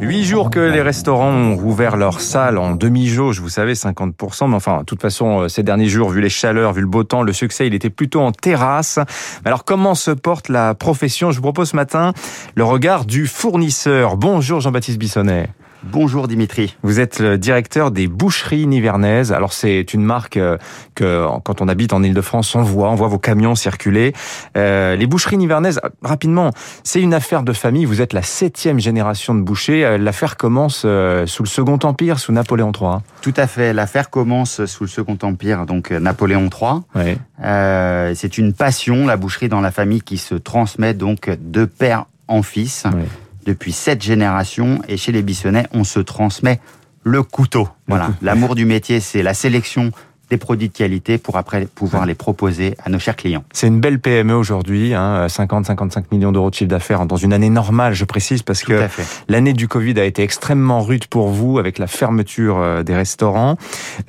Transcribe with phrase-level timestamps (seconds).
[0.00, 4.48] Huit jours que les restaurants ont rouvert leurs salles en demi-jauge, vous savez, 50%.
[4.48, 7.04] Mais enfin, de toute façon, euh, ces derniers jours, vu les chaleurs, vu le beau
[7.04, 8.98] temps, le succès, il était plutôt en terrasse.
[9.44, 11.30] Alors, comment se porte la profession?
[11.30, 12.12] Je vous propose ce matin
[12.54, 14.16] le regard du fournisseur.
[14.16, 15.48] Bonjour Jean-Baptiste Bissonnet.
[15.84, 16.76] Bonjour Dimitri.
[16.82, 19.32] Vous êtes le directeur des boucheries nivernaises.
[19.32, 20.56] Alors c'est une marque euh,
[20.94, 24.12] que quand on habite en Ile-de-France, on voit, on voit vos camions circuler.
[24.56, 26.50] Euh, les boucheries nivernaises, rapidement,
[26.84, 27.84] c'est une affaire de famille.
[27.84, 29.84] Vous êtes la septième génération de bouchers.
[29.84, 32.98] Euh, l'affaire commence euh, sous le Second Empire, sous Napoléon III.
[33.20, 33.72] Tout à fait.
[33.72, 36.82] L'affaire commence sous le Second Empire, donc Napoléon III.
[36.94, 37.18] Oui.
[37.44, 42.06] Euh, c'est une passion, la boucherie dans la famille, qui se transmet donc de père
[42.28, 42.84] en fils.
[42.86, 43.02] Oui.
[43.44, 44.80] Depuis sept générations.
[44.88, 46.60] Et chez les Bissonnets, on se transmet
[47.04, 47.68] le couteau.
[47.88, 48.10] Voilà.
[48.22, 49.92] L'amour du métier, c'est la sélection
[50.32, 53.44] des produits de qualité pour après pouvoir les proposer à nos chers clients.
[53.52, 57.50] C'est une belle PME aujourd'hui, hein, 50-55 millions d'euros de chiffre d'affaires dans une année
[57.50, 58.88] normale, je précise, parce Tout que.
[59.28, 63.58] L'année du Covid a été extrêmement rude pour vous avec la fermeture euh, des restaurants.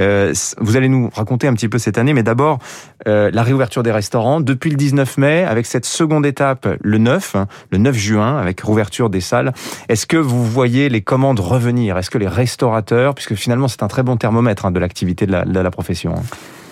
[0.00, 2.60] Euh, vous allez nous raconter un petit peu cette année, mais d'abord
[3.08, 7.34] euh, la réouverture des restaurants depuis le 19 mai, avec cette seconde étape le 9,
[7.34, 9.52] hein, le 9 juin, avec rouverture des salles.
[9.88, 11.98] Est-ce que vous voyez les commandes revenir?
[11.98, 15.32] Est-ce que les restaurateurs, puisque finalement c'est un très bon thermomètre hein, de l'activité de
[15.32, 16.11] la, de la profession.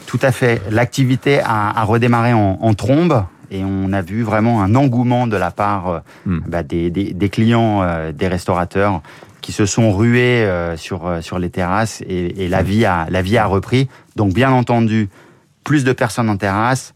[0.07, 0.61] Tout à fait.
[0.71, 5.37] L'activité a, a redémarré en, en trombe et on a vu vraiment un engouement de
[5.37, 6.41] la part euh, Hmm.
[6.47, 9.03] bah, des, des- des clients, euh, des restaurateurs
[9.41, 13.23] qui se sont rués euh, sur, sur les terrasses et, et la, vie a, la
[13.23, 13.89] vie a repris.
[14.17, 15.09] Donc bien entendu,
[15.65, 16.95] plus de personnes en terrasse,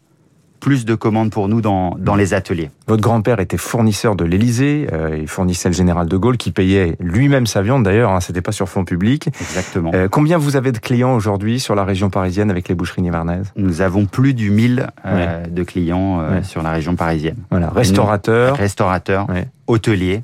[0.64, 2.70] plus de commandes pour nous dans, dans les ateliers.
[2.86, 6.96] Votre grand-père était fournisseur de l'Élysée, euh, il fournissait le général de Gaulle qui payait
[7.00, 9.28] lui-même sa viande d'ailleurs, hein, c'était pas sur fonds publics.
[9.42, 9.90] Exactement.
[9.92, 13.52] Euh, combien vous avez de clients aujourd'hui sur la région parisienne avec les boucheries nivernaises
[13.56, 16.42] Nous avons plus du 1000 euh, de clients Ouais.
[16.42, 17.36] sur la région parisienne.
[17.50, 18.56] Voilà, restaurateurs.
[18.56, 20.22] Restaurateurs, Ouais, hôteliers,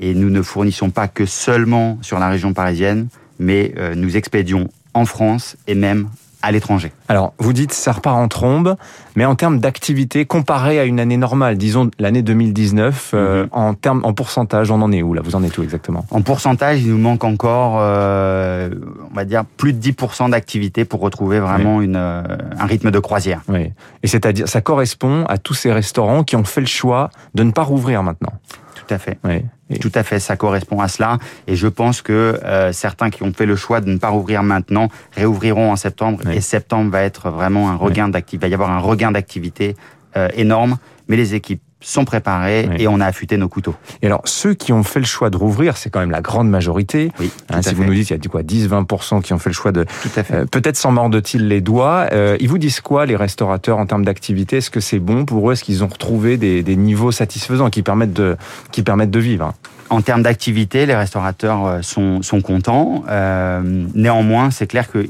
[0.00, 3.06] et nous ne fournissons pas que seulement sur la région parisienne,
[3.38, 6.08] mais nous expédions en France et même
[6.42, 6.92] à l'étranger.
[7.08, 8.76] Alors, vous dites ça repart en trombe,
[9.16, 13.48] mais en termes d'activité, comparé à une année normale, disons l'année 2019, euh, Mhm.
[13.52, 15.22] en termes, en pourcentage, on en est où là?
[15.24, 16.04] Vous en êtes où exactement?
[16.10, 18.70] En pourcentage, il nous manque encore, euh,
[19.10, 22.22] on va dire, plus de 10% d'activité pour retrouver vraiment une, euh,
[22.58, 23.40] un rythme de croisière.
[23.48, 23.72] Oui.
[24.02, 27.50] Et c'est-à-dire, ça correspond à tous ces restaurants qui ont fait le choix de ne
[27.50, 28.32] pas rouvrir maintenant?
[28.76, 29.18] Tout à fait.
[29.24, 29.42] Oui.
[29.70, 31.18] Et- Tout à fait, ça correspond à cela.
[31.48, 32.12] Et je pense que
[32.44, 36.20] euh, certains qui ont fait le choix de ne pas rouvrir maintenant réouvriront en septembre.
[36.26, 36.36] Oui.
[36.36, 38.36] Et septembre va être vraiment un regain d'activité.
[38.36, 39.74] Il va y avoir un regain d'activité
[40.16, 40.76] euh, énorme.
[41.08, 42.76] Mais les équipes sont préparées Oui.
[42.82, 43.74] et on a affûté nos couteaux.
[44.02, 46.48] Et alors, ceux qui ont fait le choix de rouvrir, c'est quand même la grande
[46.48, 47.12] majorité.
[47.20, 49.50] Oui, Hein, si vous nous dites, il y a dit quoi, 10-20% qui ont fait
[49.50, 50.34] le choix de, Tout à fait.
[50.34, 52.06] Euh, Peut-être s'en mordent-ils les doigts.
[52.12, 54.56] Euh, ils vous disent quoi, les restaurateurs, en termes d'activité?
[54.56, 55.52] Est-ce que c'est bon pour eux?
[55.52, 58.36] Est-ce qu'ils ont retrouvé des, des niveaux satisfaisants qui permettent de,
[58.72, 59.52] qui permettent de vivre?
[59.90, 63.04] En termes d'activité, les restaurateurs euh, sont, sont contents.
[63.08, 63.60] Euh,
[63.94, 65.08] néanmoins, c'est clair que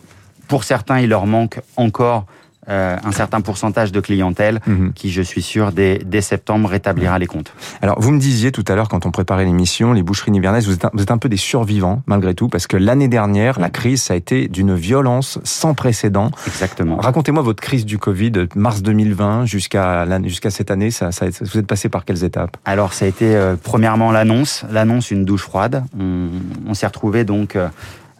[0.48, 2.26] pour certains, il leur manque encore
[2.68, 4.92] euh, un certain pourcentage de clientèle Mhm.
[4.94, 7.52] qui, je suis sûr, dès, dès septembre rétablira les comptes.
[7.82, 10.74] Alors, vous me disiez tout à l'heure, quand on préparait l'émission, les boucheries nivernaises, vous
[10.74, 13.70] êtes, un, vous êtes un peu des survivants, malgré tout, parce que l'année dernière, la
[13.70, 16.30] crise, ça a été d'une violence sans précédent.
[16.46, 16.96] Exactement.
[16.96, 20.90] Racontez-moi votre crise du Covid, de mars 2020 jusqu'à jusqu'à cette année.
[20.90, 22.56] Ça, ça, vous êtes passé par quelles étapes?
[22.64, 25.84] Alors, ça a été euh, premièrement l'annonce, l'annonce une douche froide.
[25.98, 26.28] On,
[26.66, 27.68] on s'est retrouvé donc, euh,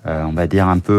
[0.06, 0.92] on va dire un peu,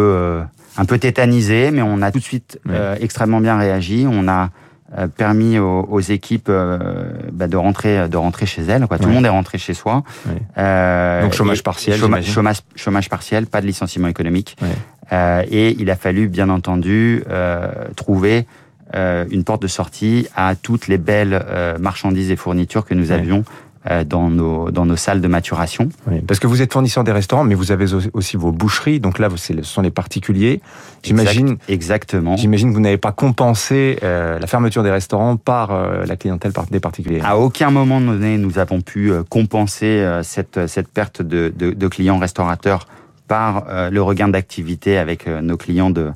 [0.77, 4.05] un peu tétanisé, mais on a tout de suite euh, extrêmement bien réagi.
[4.09, 4.49] On a
[4.97, 8.87] euh, permis aux, aux équipes euh, bah, de rentrer, de rentrer chez elles.
[8.87, 8.97] Quoi.
[8.97, 10.03] Tout le monde est rentré chez soi.
[10.57, 14.55] Euh, Donc, chômage partiel, chômage, chômage, chômage partiel, pas de licenciement économique.
[15.11, 18.45] Euh, et il a fallu, bien entendu, euh, trouver
[18.95, 23.11] euh, une porte de sortie à toutes les belles euh, marchandises et fournitures que nous
[23.11, 23.66] avions euh,
[24.05, 25.89] dans, nos, dans nos salles de maturation.
[26.07, 28.99] Oui, parce que vous êtes fournisseur des restaurants, mais vous avez aussi vos boucheries.
[28.99, 30.61] Donc là, ce sont les particuliers.
[31.03, 32.35] J'imagine, Exact- exactement.
[32.37, 36.51] j'imagine que vous n'avez pas compensé euh, la fermeture des restaurants par euh, la clientèle
[36.71, 37.21] des particuliers.
[37.23, 41.71] À aucun moment donné, nous avons pu euh, compenser euh, cette, cette perte de, de,
[41.71, 42.87] de clients restaurateurs
[43.27, 46.11] par euh, le regain d'activité avec euh, nos clients de,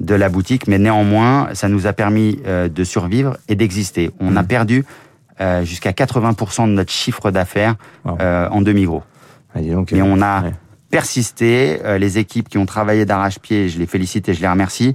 [0.00, 0.66] de la boutique.
[0.66, 4.10] Mais néanmoins, ça nous a permis euh, de survivre et d'exister.
[4.20, 4.46] On a Mhm.
[4.48, 4.84] perdu
[5.40, 8.18] euh, jusqu'à 80% de notre chiffre d'affaires Wow.
[8.20, 9.02] euh, en demi-gros.
[9.54, 10.52] Ah, donc, Mais euh, on a ouais.
[10.90, 11.78] persisté.
[11.98, 14.94] les équipes qui ont travaillé d'arrache-pied, je les félicite et je les remercie,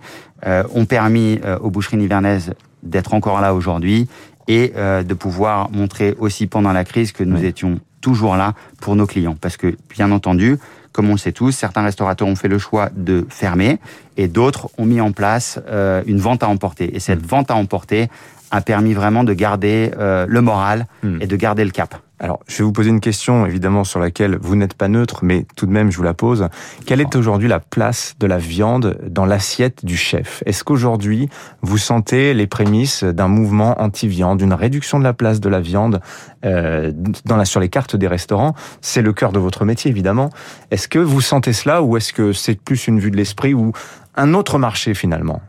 [0.74, 2.53] ont permis aux boucheries nivernaises
[2.83, 4.07] d'être encore là aujourd'hui
[4.47, 7.45] et de pouvoir montrer aussi pendant la crise que nous Oui.
[7.45, 9.35] étions toujours là pour nos clients.
[9.39, 10.57] Parce que, bien entendu,
[11.00, 13.80] comme on le sait tous, certains restaurateurs ont fait le choix de fermer
[14.18, 16.94] et d'autres ont mis en place euh, une vente à emporter.
[16.94, 18.10] Et cette vente à emporter
[18.51, 21.22] a permis vraiment de garder euh, le moral Mm.
[21.22, 21.96] et de garder le cap.
[22.21, 25.45] Alors, je vais vous poser une question, évidemment, sur laquelle vous n'êtes pas neutre, mais
[25.56, 26.50] tout de même, je vous la pose.
[26.86, 30.44] Quelle est aujourd'hui la place de la viande dans l'assiette du chef?
[30.45, 31.30] Est-ce qu'aujourd'hui,
[31.62, 36.01] vous sentez les prémices d'un mouvement anti-viande, d'une réduction de la place de la viande
[36.44, 36.92] euh,
[37.24, 38.54] dans la, sur les cartes des restaurants?
[38.81, 40.30] C'est le cœur de votre métier, évidemment.
[40.71, 43.71] Est-ce que vous sentez cela ou est-ce que c'est plus une vue de l'esprit ou
[44.16, 45.42] un autre marché, finalement?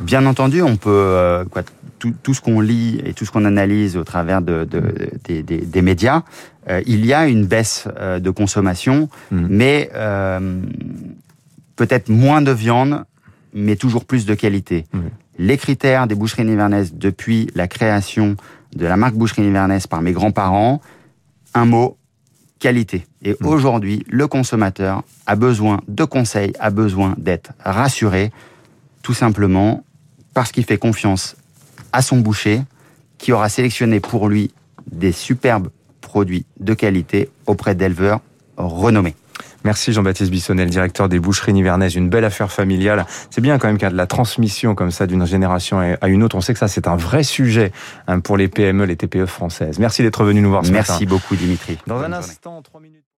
[0.00, 1.62] Bien entendu, on peut euh, quoi,
[2.22, 4.66] tout, ce qu'on lit et tout ce qu'on analyse au travers de,
[5.24, 6.22] des, médias,
[6.68, 9.46] euh, il y a une baisse euh, de consommation, mm.
[9.48, 10.60] mais euh,
[11.76, 13.04] peut-être moins de viande,
[13.52, 14.86] mais toujours plus de qualité.
[14.92, 15.00] Mm.
[15.38, 18.36] Les critères des boucheries nivernaises depuis la création
[18.74, 20.80] de la marque Boucherie Nivernaise par mes grands-parents,
[21.54, 21.96] un mot,
[22.58, 23.06] qualité.
[23.22, 23.46] Et mm.
[23.46, 28.30] aujourd'hui, le consommateur a besoin de conseils, a besoin d'être rassuré,
[29.04, 29.84] tout simplement
[30.32, 31.36] parce qu'il fait confiance
[31.92, 32.62] à son boucher
[33.18, 34.50] qui aura sélectionné pour lui
[34.90, 35.68] des superbes
[36.00, 38.20] produits de qualité auprès d'éleveurs
[38.56, 39.14] renommés.
[39.62, 41.94] Merci Jean-Baptiste Bissonnel, directeur des boucheries nivernaises.
[41.94, 43.06] Une belle affaire familiale.
[43.30, 46.08] C'est bien quand même qu'il y a de la transmission comme ça d'une génération à
[46.08, 46.36] une autre.
[46.36, 47.72] On sait que ça, c'est un vrai sujet
[48.06, 49.78] hein, pour les PME, les TPE françaises.
[49.78, 51.78] Merci d'être venu nous voir ce Merci beaucoup Dimitri.
[51.86, 53.03] Dans un instant, trois minutes.